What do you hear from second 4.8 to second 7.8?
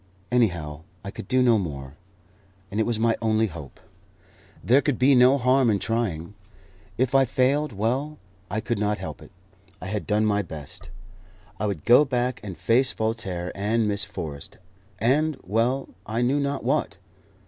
could be no harm in trying. If I failed,